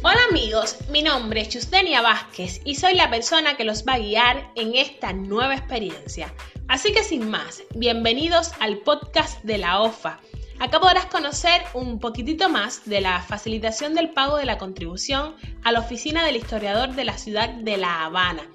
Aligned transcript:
Hola 0.00 0.20
amigos, 0.30 0.76
mi 0.90 1.02
nombre 1.02 1.40
es 1.40 1.52
Justenia 1.52 2.00
Vázquez 2.00 2.60
y 2.64 2.76
soy 2.76 2.94
la 2.94 3.10
persona 3.10 3.56
que 3.56 3.64
los 3.64 3.84
va 3.84 3.94
a 3.94 3.98
guiar 3.98 4.52
en 4.54 4.76
esta 4.76 5.12
nueva 5.12 5.56
experiencia. 5.56 6.32
Así 6.68 6.92
que 6.92 7.02
sin 7.02 7.28
más, 7.28 7.64
bienvenidos 7.74 8.52
al 8.60 8.78
podcast 8.78 9.42
de 9.42 9.58
la 9.58 9.80
OFA. 9.80 10.20
Acá 10.60 10.78
podrás 10.78 11.06
conocer 11.06 11.62
un 11.74 11.98
poquitito 11.98 12.48
más 12.48 12.88
de 12.88 13.00
la 13.00 13.20
facilitación 13.22 13.96
del 13.96 14.10
pago 14.10 14.36
de 14.36 14.46
la 14.46 14.56
contribución 14.56 15.34
a 15.64 15.72
la 15.72 15.80
oficina 15.80 16.24
del 16.24 16.36
historiador 16.36 16.94
de 16.94 17.04
la 17.04 17.18
ciudad 17.18 17.48
de 17.48 17.76
La 17.76 18.04
Habana. 18.04 18.48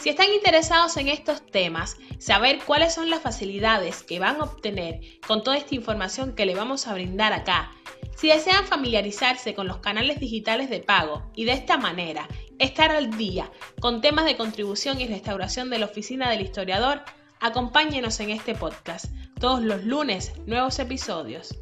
Si 0.00 0.08
están 0.08 0.32
interesados 0.32 0.96
en 0.96 1.06
estos 1.06 1.46
temas, 1.46 1.98
saber 2.18 2.58
cuáles 2.66 2.94
son 2.94 3.10
las 3.10 3.20
facilidades 3.20 4.02
que 4.02 4.18
van 4.18 4.40
a 4.40 4.44
obtener 4.44 5.00
con 5.24 5.44
toda 5.44 5.56
esta 5.56 5.76
información 5.76 6.34
que 6.34 6.46
le 6.46 6.56
vamos 6.56 6.88
a 6.88 6.94
brindar 6.94 7.32
acá, 7.32 7.70
si 8.16 8.28
desean 8.28 8.66
familiarizarse 8.66 9.54
con 9.54 9.66
los 9.66 9.78
canales 9.78 10.20
digitales 10.20 10.70
de 10.70 10.80
pago 10.80 11.30
y 11.34 11.44
de 11.44 11.52
esta 11.52 11.76
manera 11.76 12.28
estar 12.58 12.90
al 12.90 13.16
día 13.16 13.50
con 13.80 14.00
temas 14.00 14.24
de 14.26 14.36
contribución 14.36 15.00
y 15.00 15.06
restauración 15.06 15.70
de 15.70 15.78
la 15.78 15.86
oficina 15.86 16.30
del 16.30 16.42
historiador, 16.42 17.02
acompáñenos 17.40 18.20
en 18.20 18.30
este 18.30 18.54
podcast. 18.54 19.06
Todos 19.38 19.62
los 19.62 19.84
lunes, 19.84 20.32
nuevos 20.46 20.78
episodios. 20.78 21.58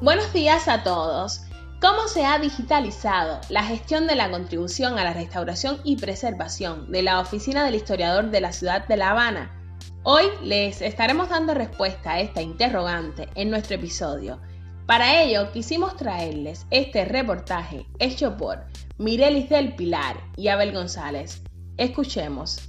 Buenos 0.00 0.32
días 0.32 0.66
a 0.68 0.82
todos. 0.82 1.42
¿Cómo 1.82 2.06
se 2.06 2.24
ha 2.24 2.38
digitalizado 2.38 3.40
la 3.48 3.64
gestión 3.64 4.06
de 4.06 4.14
la 4.14 4.30
contribución 4.30 5.00
a 5.00 5.04
la 5.04 5.12
restauración 5.12 5.78
y 5.82 5.96
preservación 5.96 6.92
de 6.92 7.02
la 7.02 7.18
Oficina 7.18 7.64
del 7.64 7.74
Historiador 7.74 8.30
de 8.30 8.40
la 8.40 8.52
Ciudad 8.52 8.86
de 8.86 8.96
La 8.96 9.10
Habana? 9.10 9.50
Hoy 10.04 10.26
les 10.44 10.80
estaremos 10.80 11.28
dando 11.28 11.54
respuesta 11.54 12.12
a 12.12 12.20
esta 12.20 12.40
interrogante 12.40 13.28
en 13.34 13.50
nuestro 13.50 13.74
episodio. 13.74 14.38
Para 14.86 15.24
ello 15.24 15.50
quisimos 15.50 15.96
traerles 15.96 16.66
este 16.70 17.04
reportaje 17.04 17.84
hecho 17.98 18.36
por 18.36 18.60
Mirelis 18.98 19.48
del 19.48 19.74
Pilar 19.74 20.20
y 20.36 20.46
Abel 20.46 20.72
González. 20.72 21.42
Escuchemos. 21.78 22.60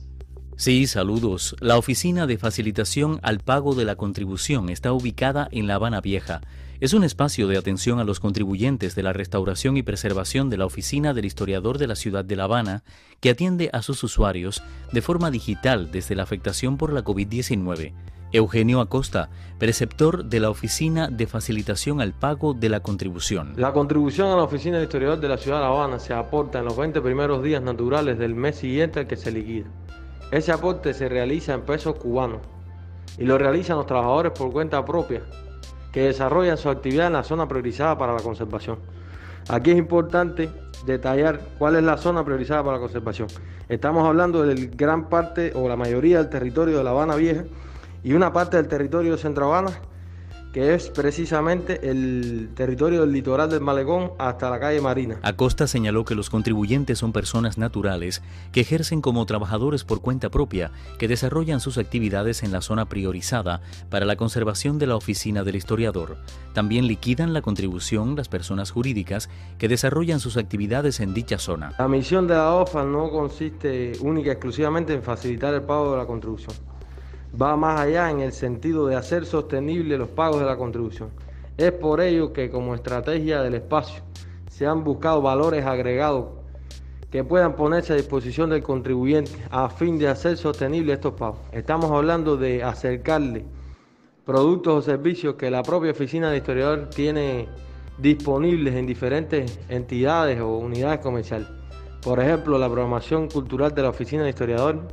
Sí, 0.58 0.88
saludos. 0.88 1.55
La 1.59 1.77
Oficina 1.77 2.25
de 2.25 2.39
Facilitación 2.39 3.20
al 3.22 3.42
Pago 3.42 3.75
de 3.75 3.86
la 3.86 3.95
Contribución 3.95 4.70
está 4.70 4.92
ubicada 4.92 5.50
en 5.52 5.67
La 5.67 5.75
Habana 5.75 6.02
Vieja 6.02 6.42
es 6.79 6.93
un 6.93 7.03
espacio 7.03 7.47
de 7.47 7.57
atención 7.57 7.99
a 7.99 8.03
los 8.03 8.19
contribuyentes 8.19 8.95
de 8.95 9.03
la 9.03 9.13
restauración 9.13 9.77
y 9.77 9.83
preservación 9.83 10.49
de 10.49 10.57
la 10.57 10.66
Oficina 10.66 11.13
del 11.13 11.25
Historiador 11.25 11.77
de 11.77 11.88
la 11.88 11.95
Ciudad 11.95 12.25
de 12.25 12.35
La 12.35 12.45
Habana, 12.45 12.83
que 13.19 13.30
atiende 13.30 13.69
a 13.73 13.81
sus 13.81 14.03
usuarios 14.03 14.61
de 14.91 15.02
forma 15.02 15.31
digital 15.31 15.91
desde 15.91 16.15
la 16.15 16.23
afectación 16.23 16.77
por 16.77 16.91
la 16.91 17.03
COVID-19. 17.03 17.93
Eugenio 18.33 18.81
Acosta, 18.81 19.30
preceptor 19.59 20.25
de 20.25 20.39
la 20.39 20.49
Oficina 20.49 21.07
de 21.07 21.27
Facilitación 21.27 22.02
al 22.02 22.13
Pago 22.13 22.55
de 22.55 22.67
la 22.67 22.80
Contribución. 22.80 23.53
La 23.55 23.71
contribución 23.71 24.30
a 24.30 24.35
la 24.35 24.43
Oficina 24.43 24.77
del 24.77 24.85
Historiador 24.85 25.19
de 25.19 25.30
la 25.30 25.37
Ciudad 25.37 25.58
de 25.58 25.63
La 25.63 25.69
Habana 25.69 25.99
se 25.99 26.13
aporta 26.13 26.59
en 26.59 26.65
los 26.65 26.75
20 26.75 26.99
primeros 27.02 27.43
días 27.43 27.61
naturales 27.61 28.17
del 28.17 28.33
mes 28.33 28.55
siguiente 28.55 29.02
al 29.02 29.08
que 29.08 29.17
se 29.17 29.31
liquida. 29.31 29.67
Ese 30.31 30.52
aporte 30.52 30.95
se 30.95 31.08
realiza 31.08 31.53
en 31.53 31.61
pesos 31.61 31.95
cubanos 31.95 32.41
y 33.19 33.25
lo 33.25 33.37
realizan 33.37 33.77
los 33.77 33.85
trabajadores 33.85 34.31
por 34.31 34.52
cuenta 34.52 34.83
propia 34.83 35.21
que 35.94 36.02
desarrollan 36.02 36.58
su 36.58 36.69
actividad 36.69 37.08
en 37.08 37.13
la 37.13 37.23
zona 37.23 37.47
priorizada 37.47 37.97
para 37.97 38.13
la 38.13 38.19
conservación. 38.19 38.80
Aquí 39.47 39.72
es 39.72 39.77
importante 39.77 40.49
detallar 40.86 41.39
cuál 41.59 41.75
es 41.75 41.83
la 41.83 41.97
zona 41.97 42.25
priorizada 42.25 42.63
para 42.63 42.77
la 42.77 42.81
conservación. 42.81 43.27
Estamos 43.69 44.05
hablando 44.05 44.44
de 44.44 44.55
gran 44.75 45.08
parte 45.08 45.53
o 45.55 45.69
la 45.69 45.77
mayoría 45.77 46.17
del 46.17 46.30
territorio 46.30 46.77
de 46.77 46.83
La 46.83 46.89
Habana 46.89 47.16
Vieja 47.16 47.44
y 48.03 48.14
una 48.14 48.33
parte 48.33 48.58
del 48.58 48.67
territorio 48.67 49.14
de 49.14 49.17
Centro 49.19 49.45
Habana 49.45 49.71
que 50.53 50.75
es 50.75 50.91
precisamente 50.91 51.89
el 51.89 52.51
territorio 52.53 53.01
del 53.01 53.11
litoral 53.11 53.49
del 53.49 53.59
Malecón 53.59 54.11
hasta 54.19 54.52
la 54.52 54.59
calle 54.59 54.80
Marina. 54.80 55.17
Acosta 55.23 55.65
señaló 55.65 56.05
que 56.05 56.14
los 56.14 56.30
contribuyentes 56.30 56.99
son 56.99 57.11
personas 57.11 57.58
naturales 57.58 58.21
que 58.52 58.61
ejercen 58.61 59.02
como 59.02 59.25
trabajadores 59.25 59.83
por 59.83 60.02
cuenta 60.02 60.30
propia, 60.30 60.71
que 60.99 61.08
desarrollan 61.08 61.59
sus 61.59 61.80
actividades 61.80 62.43
en 62.43 62.52
la 62.52 62.61
zona 62.61 62.86
priorizada 62.86 63.61
para 63.89 64.05
la 64.05 64.15
conservación 64.15 64.77
de 64.77 64.86
la 64.86 64.95
oficina 64.95 65.43
del 65.43 65.55
historiador. 65.55 66.17
También 66.53 66.86
liquidan 66.86 67.33
la 67.33 67.42
contribución 67.42 68.15
las 68.15 68.30
personas 68.30 68.69
jurídicas 68.69 69.30
que 69.58 69.67
desarrollan 69.67 70.19
sus 70.19 70.37
actividades 70.37 70.99
en 70.99 71.15
dicha 71.15 71.39
zona. 71.39 71.73
La 71.80 71.87
misión 71.87 72.27
de 72.27 72.36
la 72.36 72.53
OFA 72.53 72.83
no 72.83 73.09
consiste 73.09 73.93
única 74.02 74.30
y 74.30 74.31
exclusivamente 74.33 74.93
en 74.93 75.02
facilitar 75.02 75.52
el 75.55 75.63
pago 75.63 75.93
de 75.93 75.97
la 75.97 76.05
contribución 76.05 76.53
va 77.39 77.55
más 77.55 77.80
allá 77.80 78.11
en 78.11 78.20
el 78.20 78.32
sentido 78.32 78.88
de 78.88 78.95
hacer 78.95 79.26
sostenible 79.26 79.98
los 79.98 80.10
pagos 80.10 80.39
de 80.39 80.45
la 80.45 80.58
contribución. 80.58 81.10
Es 81.58 81.71
por 81.71 82.02
ello 82.02 82.33
que 82.33 82.49
como 82.49 82.76
estrategia 82.76 83.42
del 83.42 83.55
espacio 83.55 84.04
se 84.49 84.66
han 84.66 84.83
buscado 84.83 85.21
valores 85.21 85.66
agregados 85.66 86.27
que 87.11 87.23
puedan 87.23 87.55
ponerse 87.55 87.93
a 87.93 87.95
disposición 87.95 88.49
del 88.49 88.64
contribuyente 88.64 89.32
a 89.52 89.70
fin 89.70 89.99
de 89.99 90.08
hacer 90.08 90.36
sostenible 90.38 90.93
estos 90.93 91.14
pagos. 91.14 91.39
Estamos 91.52 91.92
hablando 91.92 92.38
de 92.38 92.64
acercarle 92.64 93.45
productos 94.26 94.73
o 94.73 94.82
servicios 94.82 95.36
que 95.36 95.52
la 95.52 95.61
propia 95.61 95.92
oficina 95.92 96.32
de 96.32 96.38
historiador 96.38 96.89
tiene 96.89 97.48
disponibles 97.99 98.73
en 98.76 98.88
diferentes 98.88 99.60
entidades 99.70 100.39
o 100.39 100.58
unidades 100.58 100.99
comerciales. 101.02 101.48
Por 102.02 102.20
ejemplo, 102.20 102.58
la 102.58 102.67
programación 102.67 103.30
cultural 103.30 103.76
de 103.76 103.82
la 103.83 103.89
oficina 103.89 104.23
de 104.23 104.30
historiador 104.30 104.88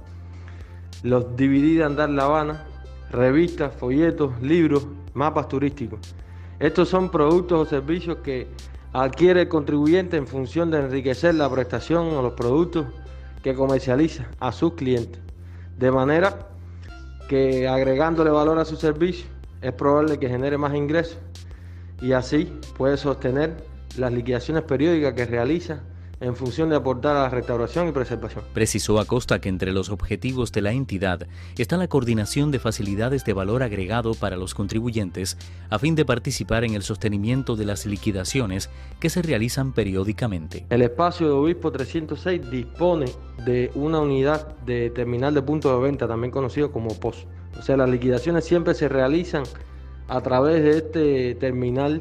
los 1.03 1.37
DVD 1.37 1.78
de 1.78 1.84
Andar 1.84 2.11
La 2.11 2.25
Habana, 2.25 2.65
revistas, 3.11 3.75
folletos, 3.75 4.41
libros, 4.43 4.87
mapas 5.15 5.49
turísticos. 5.49 6.00
Estos 6.59 6.88
son 6.88 7.11
productos 7.11 7.61
o 7.61 7.71
servicios 7.71 8.19
que 8.19 8.49
adquiere 8.93 9.43
el 9.43 9.49
contribuyente 9.49 10.16
en 10.16 10.27
función 10.27 10.71
de 10.71 10.78
enriquecer 10.78 11.34
la 11.34 11.50
prestación 11.50 12.09
o 12.09 12.22
los 12.22 12.34
productos 12.34 12.87
que 13.43 13.55
comercializa 13.55 14.28
a 14.41 14.53
sus 14.53 14.75
clientes. 14.75 15.21
De 15.78 15.91
manera 15.91 16.49
que 17.28 17.67
agregándole 17.67 18.31
valor 18.31 18.59
a 18.59 18.65
su 18.65 18.77
servicio 18.77 19.27
es 19.62 19.72
probable 19.72 20.19
que 20.19 20.28
genere 20.28 20.59
más 20.59 20.75
ingresos 20.75 21.19
y 22.03 22.12
así 22.12 22.53
puede 22.77 22.97
sostener 22.97 23.65
las 23.97 24.12
liquidaciones 24.12 24.65
periódicas 24.65 25.15
que 25.15 25.27
realiza 25.27 25.81
en 26.20 26.36
función 26.36 26.69
de 26.69 26.76
aportar 26.76 27.16
a 27.16 27.22
la 27.22 27.28
restauración 27.31 27.88
y 27.88 27.92
preservación. 27.92 28.44
Precisó 28.53 29.00
Acosta 29.00 29.41
que 29.41 29.48
entre 29.48 29.72
los 29.72 29.88
objetivos 29.88 30.53
de 30.53 30.62
la 30.62 30.72
entidad 30.72 31.26
está 31.56 31.76
la 31.76 31.88
coordinación 31.88 32.50
de 32.50 32.58
facilidades 32.58 33.25
de 33.25 33.32
valor 33.32 33.62
agregado 33.62 34.14
para 34.14 34.36
los 34.36 34.54
contribuyentes 34.54 35.38
a 35.70 35.78
fin 35.78 35.94
de 35.94 36.04
participar 36.04 36.64
en 36.64 36.75
el 36.75 36.82
sostenimiento 36.82 37.56
de 37.56 37.64
las 37.64 37.86
liquidaciones 37.86 38.70
que 39.00 39.10
se 39.10 39.22
realizan 39.22 39.72
periódicamente. 39.72 40.66
El 40.70 40.82
espacio 40.82 41.26
de 41.26 41.32
Obispo 41.32 41.72
306 41.72 42.50
dispone 42.50 43.06
de 43.44 43.70
una 43.75 44.00
unidad 44.00 44.56
de 44.58 44.91
terminal 44.91 45.34
de 45.34 45.42
punto 45.42 45.75
de 45.75 45.82
venta, 45.82 46.06
también 46.06 46.31
conocido 46.31 46.70
como 46.70 46.98
POS. 46.98 47.26
O 47.58 47.62
sea, 47.62 47.76
las 47.76 47.88
liquidaciones 47.88 48.44
siempre 48.44 48.75
se 48.75 48.88
realizan 48.88 49.44
a 50.08 50.20
través 50.20 50.62
de 50.62 50.70
este 50.78 51.34
terminal 51.37 51.98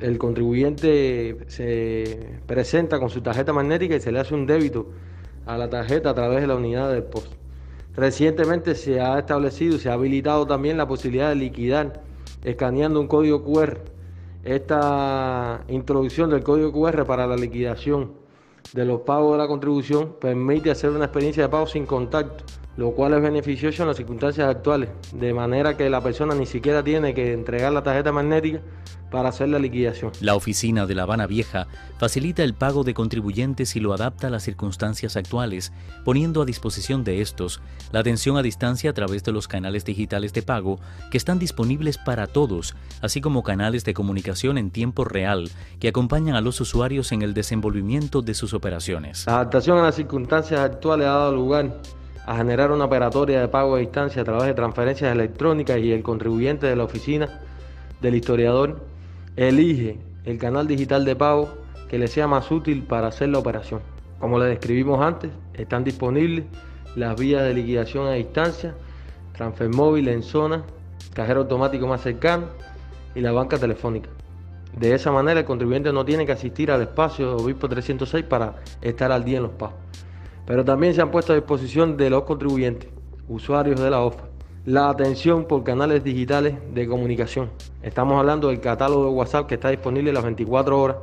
el 0.00 0.18
contribuyente 0.18 1.36
se 1.48 2.38
presenta 2.46 2.98
con 2.98 3.10
su 3.10 3.20
tarjeta 3.20 3.52
magnética 3.52 3.96
y 3.96 4.00
se 4.00 4.10
le 4.10 4.20
hace 4.20 4.34
un 4.34 4.46
débito 4.46 4.86
a 5.46 5.58
la 5.58 5.68
tarjeta 5.68 6.10
a 6.10 6.14
través 6.14 6.40
de 6.40 6.46
la 6.46 6.56
unidad 6.56 6.90
del 6.90 7.04
POS. 7.04 7.28
Recientemente 7.94 8.74
se 8.74 9.00
ha 9.00 9.18
establecido, 9.18 9.78
se 9.78 9.90
ha 9.90 9.94
habilitado 9.94 10.46
también 10.46 10.76
la 10.76 10.86
posibilidad 10.86 11.28
de 11.28 11.34
liquidar 11.34 12.02
escaneando 12.44 13.00
un 13.00 13.08
código 13.08 13.44
QR. 13.44 13.78
Esta 14.44 15.64
introducción 15.68 16.30
del 16.30 16.42
código 16.42 16.72
QR 16.72 17.04
para 17.04 17.26
la 17.26 17.36
liquidación 17.36 18.12
de 18.72 18.84
los 18.84 19.02
pagos 19.02 19.32
de 19.32 19.38
la 19.38 19.48
contribución 19.48 20.14
permite 20.20 20.70
hacer 20.70 20.90
una 20.90 21.06
experiencia 21.06 21.42
de 21.42 21.48
pago 21.48 21.66
sin 21.66 21.84
contacto 21.84 22.44
lo 22.80 22.92
cual 22.92 23.12
es 23.12 23.20
beneficioso 23.20 23.82
en 23.82 23.88
las 23.88 23.98
circunstancias 23.98 24.48
actuales, 24.48 24.88
de 25.12 25.34
manera 25.34 25.76
que 25.76 25.90
la 25.90 26.02
persona 26.02 26.34
ni 26.34 26.46
siquiera 26.46 26.82
tiene 26.82 27.12
que 27.12 27.34
entregar 27.34 27.74
la 27.74 27.82
tarjeta 27.82 28.10
magnética 28.10 28.62
para 29.10 29.28
hacer 29.28 29.50
la 29.50 29.58
liquidación. 29.58 30.12
La 30.22 30.34
oficina 30.34 30.86
de 30.86 30.94
La 30.94 31.02
Habana 31.02 31.26
Vieja 31.26 31.66
facilita 31.98 32.42
el 32.42 32.54
pago 32.54 32.82
de 32.82 32.94
contribuyentes 32.94 33.76
y 33.76 33.80
lo 33.80 33.92
adapta 33.92 34.28
a 34.28 34.30
las 34.30 34.44
circunstancias 34.44 35.18
actuales, 35.18 35.74
poniendo 36.06 36.40
a 36.40 36.46
disposición 36.46 37.04
de 37.04 37.20
estos 37.20 37.60
la 37.92 38.00
atención 38.00 38.38
a 38.38 38.42
distancia 38.42 38.88
a 38.88 38.94
través 38.94 39.24
de 39.24 39.32
los 39.32 39.46
canales 39.46 39.84
digitales 39.84 40.32
de 40.32 40.40
pago 40.40 40.80
que 41.10 41.18
están 41.18 41.38
disponibles 41.38 41.98
para 41.98 42.28
todos, 42.28 42.76
así 43.02 43.20
como 43.20 43.42
canales 43.42 43.84
de 43.84 43.92
comunicación 43.92 44.56
en 44.56 44.70
tiempo 44.70 45.04
real 45.04 45.50
que 45.80 45.88
acompañan 45.88 46.34
a 46.34 46.40
los 46.40 46.58
usuarios 46.62 47.12
en 47.12 47.20
el 47.20 47.34
desenvolvimiento 47.34 48.22
de 48.22 48.32
sus 48.32 48.54
operaciones. 48.54 49.26
La 49.26 49.34
adaptación 49.34 49.76
a 49.76 49.82
las 49.82 49.96
circunstancias 49.96 50.60
actuales 50.60 51.06
ha 51.08 51.10
dado 51.10 51.34
lugar 51.34 51.82
a 52.30 52.36
generar 52.36 52.70
una 52.70 52.84
operatoria 52.84 53.40
de 53.40 53.48
pago 53.48 53.74
a 53.74 53.80
distancia 53.80 54.22
a 54.22 54.24
través 54.24 54.46
de 54.46 54.54
transferencias 54.54 55.12
electrónicas 55.12 55.78
y 55.78 55.90
el 55.90 56.04
contribuyente 56.04 56.68
de 56.68 56.76
la 56.76 56.84
oficina 56.84 57.40
del 58.00 58.14
historiador 58.14 58.84
elige 59.34 59.98
el 60.24 60.38
canal 60.38 60.68
digital 60.68 61.04
de 61.04 61.16
pago 61.16 61.48
que 61.88 61.98
le 61.98 62.06
sea 62.06 62.28
más 62.28 62.52
útil 62.52 62.84
para 62.84 63.08
hacer 63.08 63.30
la 63.30 63.40
operación. 63.40 63.80
Como 64.20 64.38
le 64.38 64.44
describimos 64.44 65.00
antes, 65.00 65.32
están 65.54 65.82
disponibles 65.82 66.44
las 66.94 67.18
vías 67.18 67.42
de 67.42 67.52
liquidación 67.52 68.06
a 68.06 68.12
distancia, 68.12 68.76
transfer 69.32 69.68
móvil 69.68 70.06
en 70.06 70.22
zona 70.22 70.62
cajero 71.12 71.40
automático 71.40 71.88
más 71.88 72.00
cercano 72.00 72.46
y 73.12 73.22
la 73.22 73.32
banca 73.32 73.58
telefónica. 73.58 74.08
De 74.78 74.94
esa 74.94 75.10
manera 75.10 75.40
el 75.40 75.46
contribuyente 75.46 75.92
no 75.92 76.04
tiene 76.04 76.26
que 76.26 76.32
asistir 76.32 76.70
al 76.70 76.82
espacio 76.82 77.38
Obispo 77.38 77.68
306 77.68 78.24
para 78.26 78.54
estar 78.82 79.10
al 79.10 79.24
día 79.24 79.38
en 79.38 79.42
los 79.42 79.52
pagos. 79.52 79.74
Pero 80.46 80.64
también 80.64 80.94
se 80.94 81.00
han 81.02 81.10
puesto 81.10 81.32
a 81.32 81.36
disposición 81.36 81.96
de 81.96 82.10
los 82.10 82.24
contribuyentes, 82.24 82.90
usuarios 83.28 83.80
de 83.80 83.90
la 83.90 84.00
OFA, 84.00 84.24
la 84.66 84.90
atención 84.90 85.46
por 85.46 85.64
canales 85.64 86.04
digitales 86.04 86.54
de 86.72 86.86
comunicación. 86.86 87.50
Estamos 87.82 88.18
hablando 88.18 88.48
del 88.48 88.60
catálogo 88.60 89.04
de 89.04 89.10
WhatsApp 89.10 89.46
que 89.46 89.54
está 89.54 89.70
disponible 89.70 90.12
las 90.12 90.24
24 90.24 90.80
horas 90.80 90.96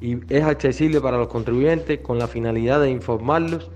y 0.00 0.18
es 0.34 0.42
accesible 0.42 1.00
para 1.00 1.16
los 1.16 1.28
contribuyentes 1.28 2.00
con 2.00 2.18
la 2.18 2.26
finalidad 2.26 2.80
de 2.80 2.90
informarlos 2.90 3.70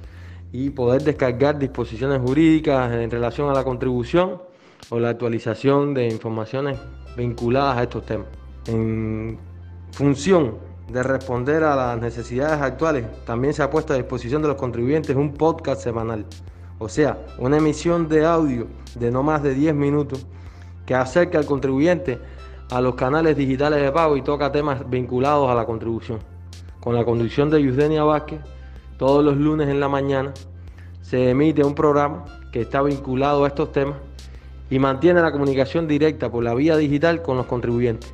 y 0.52 0.70
poder 0.70 1.02
descargar 1.02 1.58
disposiciones 1.58 2.20
jurídicas 2.20 2.92
en 2.92 3.10
relación 3.10 3.48
a 3.48 3.52
la 3.52 3.62
contribución 3.62 4.42
o 4.90 4.98
la 4.98 5.10
actualización 5.10 5.94
de 5.94 6.08
informaciones 6.08 6.78
vinculadas 7.16 7.78
a 7.78 7.82
estos 7.84 8.06
temas. 8.06 8.26
En 8.66 9.38
función 9.92 10.56
de 10.88 11.02
responder 11.02 11.64
a 11.64 11.74
las 11.74 12.00
necesidades 12.00 12.60
actuales, 12.60 13.04
también 13.24 13.54
se 13.54 13.62
ha 13.62 13.70
puesto 13.70 13.92
a 13.92 13.96
disposición 13.96 14.42
de 14.42 14.48
los 14.48 14.56
contribuyentes 14.56 15.16
un 15.16 15.32
podcast 15.34 15.82
semanal, 15.82 16.24
o 16.78 16.88
sea, 16.88 17.18
una 17.38 17.56
emisión 17.56 18.08
de 18.08 18.24
audio 18.24 18.66
de 18.94 19.10
no 19.10 19.22
más 19.22 19.42
de 19.42 19.54
10 19.54 19.74
minutos 19.74 20.26
que 20.84 20.94
acerca 20.94 21.38
al 21.38 21.46
contribuyente 21.46 22.18
a 22.70 22.80
los 22.80 22.94
canales 22.94 23.36
digitales 23.36 23.80
de 23.82 23.92
pago 23.92 24.16
y 24.16 24.22
toca 24.22 24.52
temas 24.52 24.88
vinculados 24.88 25.50
a 25.50 25.54
la 25.54 25.66
contribución. 25.66 26.18
Con 26.80 26.94
la 26.94 27.04
conducción 27.04 27.50
de 27.50 27.62
Yusdenia 27.62 28.04
Vázquez, 28.04 28.40
todos 28.98 29.24
los 29.24 29.36
lunes 29.36 29.68
en 29.68 29.80
la 29.80 29.88
mañana 29.88 30.32
se 31.02 31.30
emite 31.30 31.64
un 31.64 31.74
programa 31.74 32.24
que 32.52 32.62
está 32.62 32.82
vinculado 32.82 33.44
a 33.44 33.48
estos 33.48 33.72
temas 33.72 33.96
y 34.70 34.78
mantiene 34.78 35.20
la 35.20 35.32
comunicación 35.32 35.86
directa 35.86 36.30
por 36.30 36.42
la 36.42 36.54
vía 36.54 36.76
digital 36.76 37.22
con 37.22 37.36
los 37.36 37.46
contribuyentes, 37.46 38.12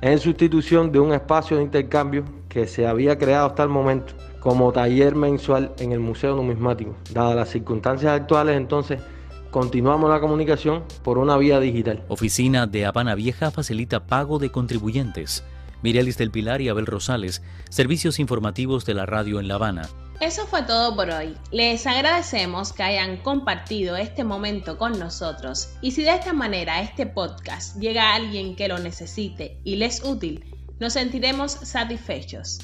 en 0.00 0.18
sustitución 0.18 0.92
de 0.92 1.00
un 1.00 1.12
espacio 1.12 1.56
de 1.56 1.62
intercambio 1.62 2.24
que 2.48 2.66
se 2.66 2.86
había 2.86 3.18
creado 3.18 3.46
hasta 3.46 3.62
el 3.62 3.68
momento 3.68 4.14
como 4.40 4.70
taller 4.72 5.14
mensual 5.14 5.72
en 5.78 5.92
el 5.92 6.00
Museo 6.00 6.36
Numismático. 6.36 6.94
Dadas 7.12 7.34
las 7.34 7.48
circunstancias 7.48 8.12
actuales, 8.12 8.56
entonces 8.56 9.00
continuamos 9.50 10.10
la 10.10 10.20
comunicación 10.20 10.84
por 11.02 11.16
una 11.16 11.38
vía 11.38 11.60
digital. 11.60 12.04
Oficina 12.08 12.66
de 12.66 12.84
Habana 12.84 13.14
Vieja 13.14 13.50
facilita 13.50 14.06
pago 14.06 14.38
de 14.38 14.50
contribuyentes. 14.50 15.44
Mirelis 15.82 16.18
del 16.18 16.30
Pilar 16.30 16.60
y 16.60 16.68
Abel 16.68 16.86
Rosales, 16.86 17.42
servicios 17.70 18.18
informativos 18.18 18.84
de 18.84 18.94
la 18.94 19.06
radio 19.06 19.40
en 19.40 19.48
La 19.48 19.54
Habana. 19.54 19.88
Eso 20.20 20.46
fue 20.46 20.62
todo 20.62 20.94
por 20.96 21.10
hoy. 21.10 21.36
Les 21.50 21.86
agradecemos 21.86 22.72
que 22.72 22.82
hayan 22.82 23.18
compartido 23.18 23.96
este 23.96 24.24
momento 24.24 24.78
con 24.78 24.98
nosotros 24.98 25.70
y 25.80 25.90
si 25.90 26.02
de 26.02 26.14
esta 26.14 26.32
manera 26.32 26.80
este 26.80 27.06
podcast 27.06 27.78
llega 27.78 28.10
a 28.10 28.14
alguien 28.14 28.56
que 28.56 28.68
lo 28.68 28.78
necesite 28.78 29.60
y 29.64 29.76
les 29.76 30.02
útil, 30.04 30.44
nos 30.78 30.94
sentiremos 30.94 31.52
satisfechos. 31.52 32.58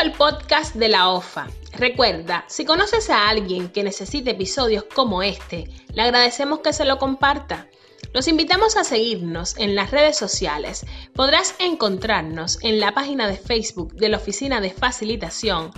el 0.00 0.12
podcast 0.12 0.76
de 0.76 0.88
la 0.88 1.08
OFA. 1.08 1.48
Recuerda, 1.72 2.44
si 2.46 2.64
conoces 2.64 3.10
a 3.10 3.28
alguien 3.28 3.68
que 3.68 3.82
necesite 3.82 4.30
episodios 4.30 4.84
como 4.84 5.22
este, 5.22 5.68
le 5.92 6.02
agradecemos 6.02 6.60
que 6.60 6.72
se 6.72 6.84
lo 6.84 6.98
comparta. 6.98 7.66
Los 8.14 8.26
invitamos 8.26 8.76
a 8.76 8.84
seguirnos 8.84 9.56
en 9.58 9.74
las 9.74 9.90
redes 9.90 10.16
sociales. 10.16 10.86
Podrás 11.14 11.54
encontrarnos 11.58 12.58
en 12.62 12.80
la 12.80 12.92
página 12.92 13.28
de 13.28 13.36
Facebook 13.36 13.94
de 13.94 14.08
la 14.08 14.16
Oficina 14.16 14.60
de 14.60 14.70
Facilitación 14.70 15.70